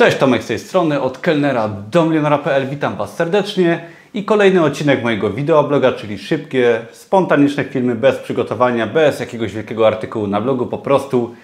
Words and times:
Cześć, 0.00 0.16
Tomek 0.16 0.42
z 0.42 0.46
tej 0.46 0.58
strony, 0.58 1.00
od 1.00 1.18
kelnera 1.18 1.68
do 1.68 2.06
milionera.pl. 2.06 2.68
Witam 2.68 2.96
Was 2.96 3.16
serdecznie 3.16 3.80
i 4.14 4.24
kolejny 4.24 4.62
odcinek 4.62 5.02
mojego 5.02 5.30
wideobloga, 5.30 5.92
czyli 5.92 6.18
szybkie, 6.18 6.80
spontaniczne 6.92 7.64
filmy 7.64 7.94
bez 7.94 8.16
przygotowania, 8.16 8.86
bez 8.86 9.20
jakiegoś 9.20 9.52
wielkiego 9.52 9.86
artykułu 9.86 10.26
na 10.26 10.40
blogu, 10.40 10.66
po 10.66 10.78
prostu 10.78 11.34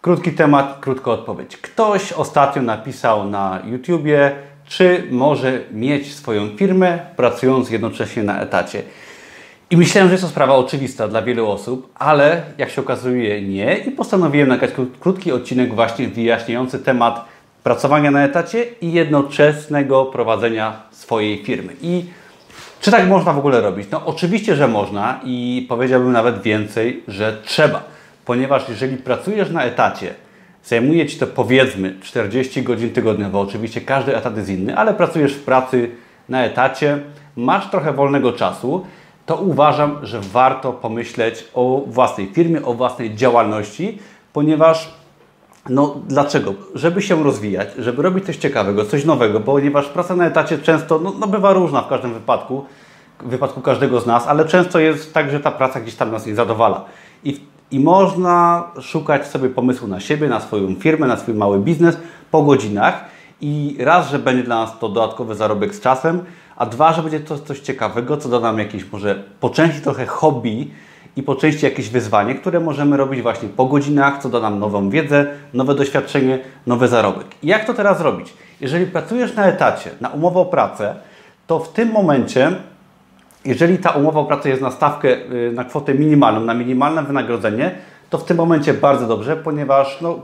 krótki 0.00 0.32
temat, 0.32 0.78
krótka 0.80 1.10
odpowiedź. 1.10 1.56
Ktoś 1.56 2.12
ostatnio 2.12 2.62
napisał 2.62 3.28
na 3.28 3.62
YouTubie, 3.64 4.32
czy 4.64 5.02
może 5.10 5.60
mieć 5.72 6.14
swoją 6.14 6.56
firmę, 6.56 6.98
pracując 7.16 7.70
jednocześnie 7.70 8.22
na 8.22 8.40
etacie. 8.40 8.82
I 9.70 9.76
myślałem, 9.76 10.08
że 10.08 10.14
jest 10.14 10.24
to 10.24 10.30
sprawa 10.30 10.54
oczywista 10.54 11.08
dla 11.08 11.22
wielu 11.22 11.50
osób, 11.50 11.92
ale 11.94 12.42
jak 12.58 12.70
się 12.70 12.80
okazuje 12.80 13.42
nie 13.42 13.76
i 13.76 13.90
postanowiłem 13.90 14.48
nagrać 14.48 14.70
krótki 15.00 15.32
odcinek 15.32 15.74
właśnie 15.74 16.08
wyjaśniający 16.08 16.78
temat 16.78 17.33
pracowania 17.64 18.10
na 18.10 18.24
etacie 18.24 18.64
i 18.80 18.92
jednoczesnego 18.92 20.04
prowadzenia 20.04 20.82
swojej 20.90 21.44
firmy. 21.44 21.72
I 21.82 22.04
czy 22.80 22.90
tak 22.90 23.08
można 23.08 23.32
w 23.32 23.38
ogóle 23.38 23.60
robić? 23.60 23.88
No 23.90 24.06
oczywiście, 24.06 24.56
że 24.56 24.68
można 24.68 25.20
i 25.24 25.66
powiedziałbym 25.68 26.12
nawet 26.12 26.42
więcej, 26.42 27.02
że 27.08 27.36
trzeba. 27.44 27.82
Ponieważ 28.24 28.68
jeżeli 28.68 28.96
pracujesz 28.96 29.50
na 29.50 29.64
etacie, 29.64 30.14
zajmuje 30.64 31.06
Ci 31.06 31.18
to 31.18 31.26
powiedzmy 31.26 31.94
40 32.02 32.62
godzin 32.62 32.90
tygodniowo, 32.90 33.40
oczywiście 33.40 33.80
każdy 33.80 34.16
etat 34.16 34.36
jest 34.36 34.48
inny, 34.48 34.76
ale 34.76 34.94
pracujesz 34.94 35.34
w 35.34 35.44
pracy 35.44 35.90
na 36.28 36.44
etacie, 36.44 36.98
masz 37.36 37.70
trochę 37.70 37.92
wolnego 37.92 38.32
czasu, 38.32 38.86
to 39.26 39.36
uważam, 39.36 39.98
że 40.02 40.20
warto 40.20 40.72
pomyśleć 40.72 41.44
o 41.54 41.82
własnej 41.86 42.26
firmie, 42.26 42.62
o 42.62 42.74
własnej 42.74 43.14
działalności, 43.14 43.98
ponieważ 44.32 45.03
no 45.68 45.96
dlaczego? 46.08 46.54
Żeby 46.74 47.02
się 47.02 47.22
rozwijać, 47.22 47.68
żeby 47.78 48.02
robić 48.02 48.26
coś 48.26 48.36
ciekawego, 48.36 48.84
coś 48.84 49.04
nowego, 49.04 49.40
ponieważ 49.40 49.86
praca 49.86 50.16
na 50.16 50.26
etacie 50.26 50.58
często 50.58 50.98
no, 50.98 51.12
no 51.20 51.26
bywa 51.26 51.52
różna 51.52 51.82
w 51.82 51.88
każdym 51.88 52.14
wypadku, 52.14 52.64
w 53.20 53.28
wypadku 53.28 53.60
każdego 53.60 54.00
z 54.00 54.06
nas, 54.06 54.26
ale 54.26 54.44
często 54.44 54.78
jest 54.78 55.14
tak, 55.14 55.30
że 55.30 55.40
ta 55.40 55.50
praca 55.50 55.80
gdzieś 55.80 55.94
tam 55.94 56.12
nas 56.12 56.26
nie 56.26 56.34
zadowala. 56.34 56.84
I, 57.24 57.40
I 57.70 57.80
można 57.80 58.64
szukać 58.80 59.26
sobie 59.26 59.48
pomysłu 59.48 59.88
na 59.88 60.00
siebie, 60.00 60.28
na 60.28 60.40
swoją 60.40 60.74
firmę, 60.74 61.06
na 61.06 61.16
swój 61.16 61.34
mały 61.34 61.58
biznes 61.58 61.96
po 62.30 62.42
godzinach 62.42 63.04
i 63.40 63.76
raz, 63.80 64.10
że 64.10 64.18
będzie 64.18 64.42
dla 64.42 64.56
nas 64.56 64.78
to 64.78 64.88
dodatkowy 64.88 65.34
zarobek 65.34 65.74
z 65.74 65.80
czasem, 65.80 66.24
a 66.56 66.66
dwa, 66.66 66.92
że 66.92 67.02
będzie 67.02 67.20
to 67.20 67.38
coś 67.38 67.60
ciekawego, 67.60 68.16
co 68.16 68.28
da 68.28 68.40
nam 68.40 68.58
jakieś 68.58 68.92
może 68.92 69.22
po 69.40 69.50
części 69.50 69.80
trochę 69.80 70.06
hobby, 70.06 70.70
i 71.16 71.22
po 71.22 71.34
części 71.34 71.64
jakieś 71.64 71.88
wyzwanie, 71.88 72.34
które 72.34 72.60
możemy 72.60 72.96
robić 72.96 73.22
właśnie 73.22 73.48
po 73.48 73.66
godzinach, 73.66 74.22
co 74.22 74.28
da 74.28 74.40
nam 74.40 74.58
nową 74.58 74.90
wiedzę, 74.90 75.26
nowe 75.54 75.74
doświadczenie, 75.74 76.38
nowy 76.66 76.88
zarobek. 76.88 77.26
I 77.42 77.46
jak 77.46 77.64
to 77.64 77.74
teraz 77.74 78.00
robić? 78.00 78.34
Jeżeli 78.60 78.86
pracujesz 78.86 79.34
na 79.34 79.46
etacie, 79.46 79.90
na 80.00 80.08
umowę 80.08 80.40
o 80.40 80.44
pracę, 80.44 80.94
to 81.46 81.58
w 81.58 81.72
tym 81.72 81.92
momencie, 81.92 82.52
jeżeli 83.44 83.78
ta 83.78 83.90
umowa 83.90 84.20
o 84.20 84.24
pracę 84.24 84.48
jest 84.48 84.62
na 84.62 84.70
stawkę, 84.70 85.08
y, 85.08 85.52
na 85.54 85.64
kwotę 85.64 85.94
minimalną, 85.94 86.40
na 86.40 86.54
minimalne 86.54 87.02
wynagrodzenie, 87.02 87.74
to 88.14 88.18
w 88.18 88.24
tym 88.24 88.36
momencie 88.36 88.74
bardzo 88.74 89.06
dobrze, 89.06 89.36
ponieważ 89.36 90.00
no, 90.00 90.18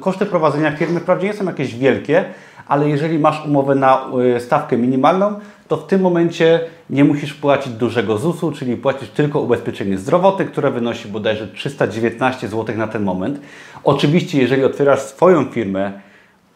koszty 0.00 0.26
prowadzenia 0.26 0.76
firmy 0.76 1.00
wprawdzie 1.00 1.26
nie 1.26 1.34
są 1.34 1.44
jakieś 1.44 1.74
wielkie, 1.74 2.24
ale 2.68 2.88
jeżeli 2.88 3.18
masz 3.18 3.46
umowę 3.46 3.74
na 3.74 4.06
y, 4.36 4.40
stawkę 4.40 4.76
minimalną, 4.76 5.34
to 5.68 5.76
w 5.76 5.86
tym 5.86 6.00
momencie 6.00 6.60
nie 6.90 7.04
musisz 7.04 7.34
płacić 7.34 7.72
dużego 7.72 8.18
ZUS-u, 8.18 8.52
czyli 8.52 8.76
płacisz 8.76 9.08
tylko 9.08 9.40
ubezpieczenie 9.40 9.98
zdrowotne, 9.98 10.44
które 10.44 10.70
wynosi 10.70 11.08
bodajże 11.08 11.48
319 11.48 12.48
zł 12.48 12.76
na 12.76 12.86
ten 12.86 13.02
moment. 13.02 13.40
Oczywiście, 13.84 14.40
jeżeli 14.40 14.64
otwierasz 14.64 15.00
swoją 15.00 15.44
firmę 15.44 15.92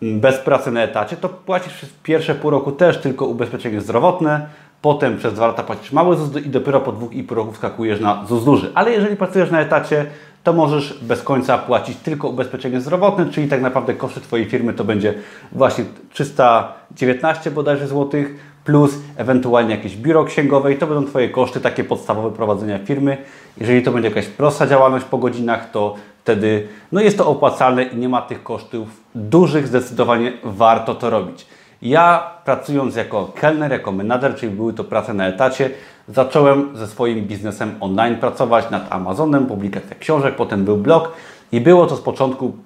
mm, 0.02 0.20
bez 0.20 0.38
pracy 0.38 0.70
na 0.70 0.82
etacie, 0.82 1.16
to 1.16 1.28
płacisz 1.28 1.72
przez 1.74 1.90
pierwsze 2.02 2.34
pół 2.34 2.50
roku 2.50 2.72
też 2.72 2.98
tylko 2.98 3.26
ubezpieczenie 3.26 3.80
zdrowotne, 3.80 4.46
potem 4.86 5.18
przez 5.18 5.34
dwa 5.34 5.46
lata 5.46 5.62
płacisz 5.62 5.92
mały 5.92 6.16
ZUS 6.16 6.44
i 6.44 6.48
dopiero 6.48 6.80
po 6.80 6.92
dwóch 6.92 7.12
i 7.12 7.22
pół 7.22 7.36
roku 7.36 7.52
wskakujesz 7.52 8.00
na 8.00 8.24
ZUS 8.28 8.44
duży. 8.44 8.70
Ale 8.74 8.92
jeżeli 8.92 9.16
pracujesz 9.16 9.50
na 9.50 9.60
etacie, 9.60 10.06
to 10.44 10.52
możesz 10.52 10.98
bez 11.02 11.22
końca 11.22 11.58
płacić 11.58 11.96
tylko 11.96 12.28
ubezpieczenie 12.28 12.80
zdrowotne, 12.80 13.30
czyli 13.30 13.48
tak 13.48 13.62
naprawdę 13.62 13.94
koszty 13.94 14.20
Twojej 14.20 14.46
firmy 14.46 14.72
to 14.72 14.84
będzie 14.84 15.14
właśnie 15.52 15.84
319 16.10 17.50
bodajże 17.50 17.88
złotych, 17.88 18.34
plus 18.64 18.98
ewentualnie 19.16 19.76
jakieś 19.76 19.96
biuro 19.96 20.24
księgowe 20.24 20.72
i 20.72 20.78
to 20.78 20.86
będą 20.86 21.10
Twoje 21.10 21.28
koszty 21.28 21.60
takie 21.60 21.84
podstawowe 21.84 22.30
prowadzenia 22.30 22.78
firmy. 22.78 23.16
Jeżeli 23.60 23.82
to 23.82 23.92
będzie 23.92 24.08
jakaś 24.08 24.26
prosta 24.26 24.66
działalność 24.66 25.04
po 25.04 25.18
godzinach, 25.18 25.70
to 25.70 25.94
wtedy 26.22 26.68
no 26.92 27.00
jest 27.00 27.18
to 27.18 27.28
opłacalne 27.28 27.82
i 27.82 27.96
nie 27.96 28.08
ma 28.08 28.22
tych 28.22 28.42
kosztów 28.42 28.88
dużych, 29.14 29.66
zdecydowanie 29.66 30.32
warto 30.44 30.94
to 30.94 31.10
robić. 31.10 31.46
Ja 31.82 32.30
pracując 32.44 32.96
jako 32.96 33.32
kelner, 33.34 33.72
jako 33.72 33.92
menadżer, 33.92 34.34
czyli 34.34 34.52
były 34.52 34.72
to 34.72 34.84
prace 34.84 35.14
na 35.14 35.26
etacie, 35.26 35.70
zacząłem 36.08 36.78
ze 36.78 36.86
swoim 36.86 37.26
biznesem 37.26 37.74
online 37.80 38.16
pracować 38.16 38.70
nad 38.70 38.92
Amazonem, 38.92 39.46
publikacja 39.46 39.96
książek, 39.98 40.36
potem 40.36 40.64
był 40.64 40.76
blog 40.76 41.12
i 41.52 41.60
było 41.60 41.86
to 41.86 41.96
z 41.96 42.00
początku 42.00 42.56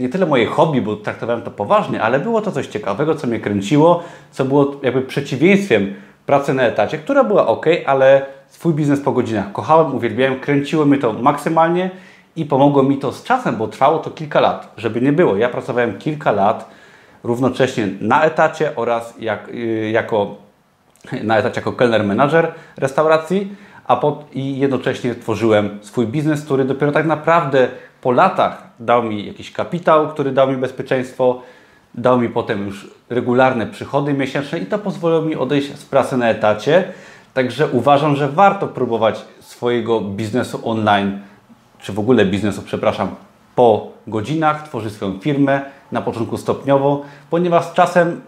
nie 0.00 0.08
tyle 0.08 0.26
moje 0.26 0.46
hobby, 0.46 0.82
bo 0.82 0.96
traktowałem 0.96 1.42
to 1.42 1.50
poważnie, 1.50 2.02
ale 2.02 2.20
było 2.20 2.40
to 2.40 2.52
coś 2.52 2.66
ciekawego, 2.66 3.14
co 3.14 3.26
mnie 3.26 3.40
kręciło, 3.40 4.02
co 4.30 4.44
było 4.44 4.74
jakby 4.82 5.02
przeciwieństwem 5.02 5.94
pracy 6.26 6.54
na 6.54 6.62
etacie, 6.62 6.98
która 6.98 7.24
była 7.24 7.46
ok, 7.46 7.66
ale 7.86 8.26
swój 8.48 8.74
biznes 8.74 9.00
po 9.00 9.12
godzinach 9.12 9.52
kochałem, 9.52 9.94
uwielbiałem, 9.94 10.40
kręciło 10.40 10.84
mnie 10.84 10.98
to 10.98 11.12
maksymalnie 11.12 11.90
i 12.36 12.44
pomogło 12.44 12.82
mi 12.82 12.96
to 12.96 13.12
z 13.12 13.24
czasem, 13.24 13.56
bo 13.56 13.68
trwało 13.68 13.98
to 13.98 14.10
kilka 14.10 14.40
lat, 14.40 14.72
żeby 14.76 15.00
nie 15.00 15.12
było. 15.12 15.36
Ja 15.36 15.48
pracowałem 15.48 15.98
kilka 15.98 16.32
lat 16.32 16.70
równocześnie 17.24 17.88
na 18.00 18.24
etacie 18.24 18.76
oraz 18.76 19.14
jak, 19.18 19.48
y, 19.48 19.90
jako, 19.92 20.36
na 21.22 21.38
etacie 21.38 21.60
jako 21.60 21.72
kelner 21.72 22.04
menadżer 22.04 22.54
restauracji, 22.76 23.56
a 23.86 23.96
pod, 23.96 24.24
i 24.32 24.58
jednocześnie 24.58 25.14
tworzyłem 25.14 25.78
swój 25.82 26.06
biznes, 26.06 26.44
który 26.44 26.64
dopiero 26.64 26.92
tak 26.92 27.06
naprawdę 27.06 27.68
po 28.00 28.12
latach 28.12 28.62
dał 28.80 29.02
mi 29.02 29.26
jakiś 29.26 29.52
kapitał, 29.52 30.08
który 30.08 30.32
dał 30.32 30.50
mi 30.50 30.56
bezpieczeństwo, 30.56 31.42
dał 31.94 32.20
mi 32.20 32.28
potem 32.28 32.66
już 32.66 32.90
regularne 33.10 33.66
przychody 33.66 34.12
miesięczne 34.12 34.58
i 34.58 34.66
to 34.66 34.78
pozwoliło 34.78 35.22
mi 35.22 35.36
odejść 35.36 35.78
z 35.78 35.84
pracy 35.84 36.16
na 36.16 36.28
etacie. 36.28 36.92
Także 37.34 37.68
uważam, 37.68 38.16
że 38.16 38.28
warto 38.28 38.66
próbować 38.66 39.24
swojego 39.40 40.00
biznesu 40.00 40.60
online, 40.64 41.20
czy 41.78 41.92
w 41.92 41.98
ogóle 41.98 42.26
biznesu, 42.26 42.62
przepraszam, 42.62 43.14
po 43.54 43.90
godzinach, 44.06 44.68
tworzyć 44.68 44.92
swoją 44.92 45.18
firmę, 45.18 45.60
na 45.92 46.02
początku 46.02 46.36
stopniowo, 46.36 47.02
ponieważ 47.30 47.72
czasem 47.72 48.20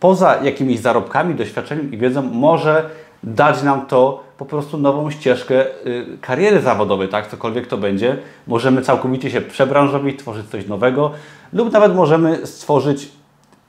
poza 0.00 0.42
jakimiś 0.42 0.80
zarobkami, 0.80 1.34
doświadczeniem 1.34 1.92
i 1.92 1.98
wiedzą 1.98 2.22
może 2.22 2.90
dać 3.22 3.62
nam 3.62 3.86
to 3.86 4.24
po 4.38 4.44
prostu 4.44 4.78
nową 4.78 5.10
ścieżkę 5.10 5.66
y, 5.86 6.18
kariery 6.20 6.60
zawodowej, 6.60 7.08
tak, 7.08 7.26
cokolwiek 7.26 7.66
to 7.66 7.78
będzie. 7.78 8.18
Możemy 8.46 8.82
całkowicie 8.82 9.30
się 9.30 9.40
przebranżowić, 9.40 10.18
tworzyć 10.18 10.48
coś 10.48 10.66
nowego 10.66 11.10
lub 11.52 11.72
nawet 11.72 11.94
możemy 11.94 12.46
stworzyć 12.46 13.08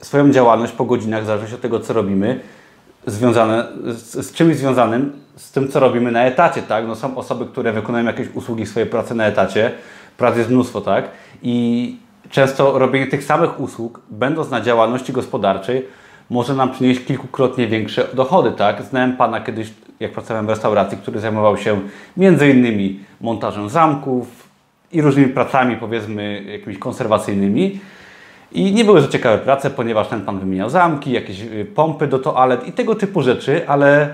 swoją 0.01 0.31
działalność 0.31 0.73
po 0.73 0.85
godzinach, 0.85 1.25
zależności 1.25 1.55
od 1.55 1.61
tego, 1.61 1.79
co 1.79 1.93
robimy, 1.93 2.39
związane 3.07 3.67
z, 3.85 4.27
z 4.27 4.33
czymś 4.33 4.55
związanym 4.55 5.23
z 5.35 5.51
tym, 5.51 5.67
co 5.67 5.79
robimy 5.79 6.11
na 6.11 6.23
etacie, 6.23 6.61
tak. 6.61 6.87
No, 6.87 6.95
są 6.95 7.17
osoby, 7.17 7.45
które 7.45 7.73
wykonują 7.73 8.05
jakieś 8.05 8.27
usługi, 8.33 8.65
swoje 8.65 8.85
prace 8.85 9.15
na 9.15 9.25
etacie, 9.25 9.71
pracy 10.17 10.37
jest 10.37 10.49
mnóstwo, 10.49 10.81
tak, 10.81 11.05
i 11.43 11.97
często 12.29 12.79
robienie 12.79 13.07
tych 13.07 13.23
samych 13.23 13.59
usług, 13.59 14.01
będąc 14.09 14.49
na 14.49 14.61
działalności 14.61 15.13
gospodarczej, 15.13 15.85
może 16.29 16.53
nam 16.55 16.71
przynieść 16.71 17.05
kilkukrotnie 17.05 17.67
większe 17.67 18.07
dochody, 18.13 18.51
tak? 18.51 18.83
Znałem 18.83 19.17
Pana 19.17 19.41
kiedyś, 19.41 19.73
jak 19.99 20.11
pracowałem 20.11 20.45
w 20.45 20.49
restauracji, 20.49 20.97
który 20.97 21.19
zajmował 21.19 21.57
się 21.57 21.79
między 22.17 22.49
innymi 22.49 22.99
montażem 23.21 23.69
zamków 23.69 24.27
i 24.91 25.01
różnymi 25.01 25.27
pracami, 25.27 25.77
powiedzmy, 25.77 26.43
jakimiś 26.47 26.77
konserwacyjnymi. 26.77 27.79
I 28.51 28.73
nie 28.73 28.85
były 28.85 29.01
to 29.01 29.07
ciekawe 29.07 29.37
prace, 29.37 29.69
ponieważ 29.69 30.07
ten 30.07 30.21
Pan 30.21 30.39
wymieniał 30.39 30.69
zamki, 30.69 31.11
jakieś 31.11 31.41
y, 31.41 31.65
pompy 31.75 32.07
do 32.07 32.19
toalet 32.19 32.67
i 32.67 32.71
tego 32.71 32.95
typu 32.95 33.21
rzeczy, 33.21 33.67
ale 33.67 34.09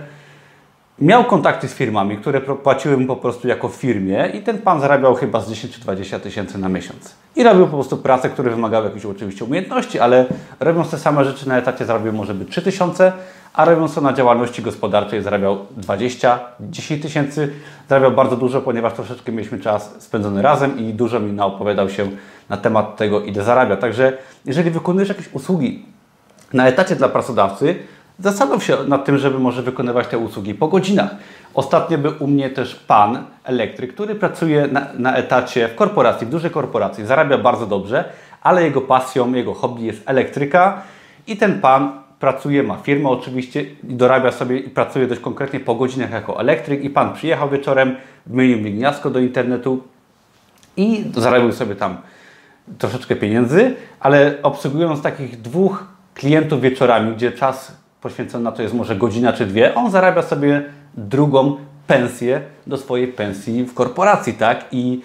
miał 1.02 1.24
kontakty 1.24 1.68
z 1.68 1.74
firmami, 1.74 2.18
które 2.18 2.42
płaciły 2.42 2.98
mu 2.98 3.08
po 3.08 3.16
prostu 3.16 3.48
jako 3.48 3.68
firmie 3.68 4.32
i 4.34 4.42
ten 4.42 4.58
pan 4.58 4.82
zarabiał 4.82 5.16
chyba 5.16 5.42
z 5.42 5.50
10 5.50 5.74
czy 5.74 5.82
20 5.82 6.20
tysięcy 6.20 6.58
na 6.58 6.70
miesiąc. 6.70 7.16
I 7.36 7.44
robił 7.44 7.66
po 7.66 7.74
prostu 7.74 7.98
pracę, 7.98 8.30
które 8.30 8.50
wymagały 8.52 8.86
jakichś 8.86 9.06
oczywiście 9.06 9.46
umiejętności, 9.46 10.00
ale 10.00 10.26
robiąc 10.60 10.92
te 10.92 10.98
same 10.98 11.26
rzeczy 11.26 11.48
na 11.48 11.58
etacie 11.58 11.86
zarabiał 11.86 12.14
może 12.14 12.34
by 12.34 12.46
3 12.46 12.62
tysiące, 12.62 13.12
a 13.54 13.66
robiąc 13.66 13.96
to 13.96 14.02
na 14.02 14.14
działalności 14.14 14.62
gospodarczej 14.62 15.22
zarabiał 15.22 15.58
20, 15.78 16.40
10 16.60 17.02
tysięcy. 17.02 17.54
Zarabiał 17.90 18.12
bardzo 18.12 18.36
dużo, 18.36 18.62
ponieważ 18.62 18.94
troszeczkę 18.94 19.32
mieliśmy 19.32 19.60
czas 19.60 19.96
spędzony 20.00 20.42
razem 20.42 20.80
i 20.80 20.94
dużo 20.94 21.20
mi 21.20 21.32
naopowiadał 21.32 21.90
się 21.90 22.10
na 22.50 22.58
temat 22.58 22.98
tego, 22.98 23.22
ile 23.22 23.44
zarabia. 23.44 23.78
Także 23.78 24.18
jeżeli 24.46 24.72
wykonujesz 24.72 25.10
jakieś 25.10 25.34
usługi 25.34 25.86
na 26.54 26.68
etacie 26.68 26.96
dla 26.96 27.10
pracodawcy, 27.10 27.76
zastanów 28.20 28.64
się 28.64 28.78
nad 28.88 29.06
tym, 29.06 29.18
żeby 29.18 29.40
może 29.40 29.62
wykonywać 29.62 30.08
te 30.08 30.18
usługi 30.18 30.54
po 30.54 30.68
godzinach. 30.68 31.16
Ostatnio 31.54 31.98
był 31.98 32.14
u 32.20 32.28
mnie 32.28 32.50
też 32.50 32.76
pan 32.76 33.24
elektryk, 33.44 33.94
który 33.94 34.16
pracuje 34.16 34.68
na, 34.68 34.88
na 34.98 35.16
etacie 35.16 35.68
w 35.68 35.76
korporacji, 35.76 36.28
w 36.28 36.30
dużej 36.30 36.52
korporacji, 36.52 37.06
zarabia 37.06 37.38
bardzo 37.38 37.68
dobrze, 37.68 38.06
ale 38.42 38.64
jego 38.64 38.82
pasją, 38.82 39.34
jego 39.34 39.54
hobby 39.54 39.84
jest 39.84 40.02
elektryka. 40.06 40.82
I 41.28 41.38
ten 41.38 41.62
pan 41.62 41.92
pracuje, 42.20 42.64
ma 42.64 42.76
firmę 42.78 43.10
oczywiście 43.10 43.62
i 43.62 43.96
dorabia 43.96 44.32
sobie 44.32 44.60
i 44.60 44.70
pracuje 44.70 45.08
dość 45.08 45.22
konkretnie 45.22 45.60
po 45.60 45.76
godzinach 45.76 46.12
jako 46.12 46.40
elektryk. 46.40 46.84
I 46.84 46.90
pan 46.90 47.14
przyjechał 47.14 47.50
wieczorem, 47.50 47.96
wymienił 48.26 48.58
mi 48.58 48.74
gniazdko 48.74 49.10
do 49.10 49.20
internetu 49.20 49.84
i 50.78 51.04
zarabiał 51.16 51.52
sobie 51.52 51.76
tam 51.76 51.98
troszeczkę 52.78 53.16
pieniędzy, 53.16 53.76
ale 54.00 54.36
obsługując 54.44 55.02
takich 55.02 55.42
dwóch 55.42 55.84
klientów 56.14 56.62
wieczorami, 56.62 57.16
gdzie 57.16 57.32
czas 57.32 57.79
poświęcony 58.02 58.44
na 58.44 58.52
to 58.52 58.62
jest 58.62 58.74
może 58.74 58.96
godzina 58.96 59.34
czy 59.34 59.46
dwie, 59.46 59.76
on 59.76 59.92
zarabia 59.92 60.22
sobie 60.22 60.64
drugą 60.94 61.58
pensję 61.88 62.42
do 62.68 62.78
swojej 62.78 63.08
pensji 63.08 63.64
w 63.64 63.74
korporacji, 63.74 64.34
tak? 64.34 64.66
I 64.72 65.02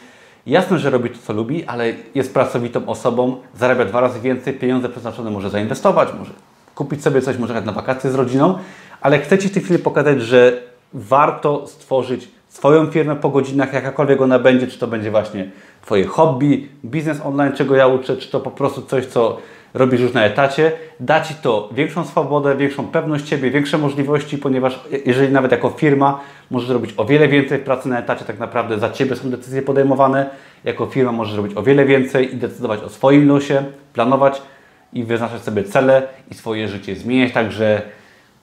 jasne, 0.47 0.79
że 0.79 0.91
robi 0.91 1.11
to, 1.11 1.19
co 1.27 1.33
lubi, 1.33 1.65
ale 1.65 1.93
jest 2.15 2.35
pracowitą 2.35 2.87
osobą, 2.87 3.37
zarabia 3.59 3.85
dwa 3.85 4.01
razy 4.01 4.21
więcej, 4.21 4.55
pieniądze 4.55 4.89
przeznaczone 4.89 5.31
może 5.31 5.51
zainwestować, 5.51 6.09
może 6.19 6.33
kupić 6.75 7.03
sobie 7.03 7.23
coś, 7.23 7.39
może 7.39 7.61
na 7.61 7.73
wakacje 7.73 8.11
z 8.11 8.15
rodziną, 8.15 8.59
ale 9.01 9.19
chcę 9.19 9.39
Ci 9.39 9.49
w 9.49 9.53
tej 9.53 9.63
chwili 9.63 9.79
pokazać, 9.79 10.23
że 10.23 10.63
warto 10.93 11.67
stworzyć 11.67 12.29
swoją 12.49 12.87
firmę 12.87 13.17
po 13.17 13.29
godzinach, 13.29 13.73
jakakolwiek 13.73 14.21
ona 14.21 14.39
będzie, 14.39 14.67
czy 14.67 14.79
to 14.79 14.87
będzie 14.87 15.11
właśnie 15.11 15.51
Twoje 15.85 16.05
hobby, 16.05 16.69
biznes 16.85 17.21
online, 17.25 17.53
czego 17.53 17.77
ja 17.77 17.87
uczę, 17.87 18.17
czy 18.17 18.31
to 18.31 18.41
po 18.41 18.51
prostu 18.51 18.83
coś, 18.83 19.07
co 19.07 19.39
robisz 19.75 20.01
już 20.01 20.13
na 20.13 20.25
etacie, 20.25 20.73
da 21.01 21.21
Ci 21.21 21.35
to 21.35 21.69
większą 21.73 22.05
swobodę, 22.05 22.57
większą 22.57 22.87
pewność 22.87 23.29
siebie, 23.29 23.51
większe 23.51 23.79
możliwości, 23.79 24.39
ponieważ 24.39 24.81
jeżeli 25.07 25.33
nawet 25.33 25.53
jako 25.53 25.71
firma 25.71 26.21
możesz 26.51 26.71
robić 26.71 26.95
o 26.97 27.05
wiele 27.05 27.29
więcej 27.29 27.59
pracy 27.59 27.89
na 27.89 27.99
etacie, 27.99 28.25
tak 28.25 28.39
naprawdę 28.39 28.79
za 28.79 28.91
Ciebie 28.91 29.17
są 29.17 29.31
decyzje 29.31 29.63
podejmowane, 29.63 30.31
jako 30.65 30.87
firma 30.87 31.13
możesz 31.13 31.37
robić 31.37 31.57
o 31.57 31.63
wiele 31.63 31.85
więcej 31.85 32.35
i 32.35 32.37
decydować 32.37 32.81
o 32.81 32.89
swoim 32.89 33.29
losie, 33.29 33.65
planować 33.93 34.43
i 34.93 35.05
wyznaczać 35.05 35.43
sobie 35.43 35.65
cele 35.65 36.03
i 36.31 36.35
swoje 36.35 36.69
życie 36.69 36.97
zmieniać, 36.97 37.33
także 37.33 37.83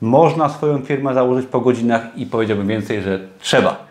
można 0.01 0.49
swoją 0.49 0.81
firmę 0.81 1.13
założyć 1.13 1.47
po 1.47 1.61
godzinach 1.61 2.01
i 2.15 2.25
powiedziałbym 2.25 2.67
więcej, 2.67 3.01
że 3.01 3.19
trzeba. 3.39 3.90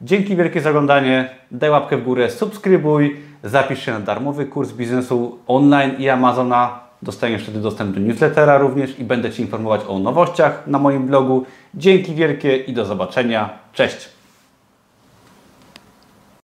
Dzięki 0.00 0.36
wielkie 0.36 0.60
za 0.60 0.70
oglądanie, 0.70 1.30
daj 1.50 1.70
łapkę 1.70 1.96
w 1.96 2.04
górę, 2.04 2.30
subskrybuj, 2.30 3.16
zapisz 3.44 3.84
się 3.84 3.92
na 3.92 4.00
darmowy 4.00 4.46
kurs 4.46 4.72
biznesu 4.72 5.38
online 5.46 5.90
i 5.98 6.08
Amazona. 6.08 6.80
Dostaniesz 7.02 7.42
wtedy 7.42 7.60
dostęp 7.60 7.94
do 7.94 8.00
newslettera 8.00 8.58
również 8.58 8.98
i 8.98 9.04
będę 9.04 9.30
Ci 9.30 9.42
informować 9.42 9.80
o 9.88 9.98
nowościach 9.98 10.66
na 10.66 10.78
moim 10.78 11.06
blogu. 11.06 11.44
Dzięki 11.74 12.14
wielkie 12.14 12.56
i 12.56 12.72
do 12.72 12.84
zobaczenia. 12.84 13.50
Cześć! 13.72 14.17